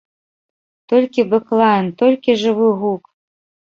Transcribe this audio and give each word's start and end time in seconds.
Толькі 0.93 1.27
бэклайн, 1.35 1.87
толькі 2.03 2.39
жывы 2.45 2.67
гук! 2.81 3.03